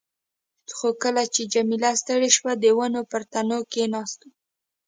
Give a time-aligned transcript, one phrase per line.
[0.75, 4.27] خو کله چې جميله ستړې شوه، د ونو پر تنو کښېناستو.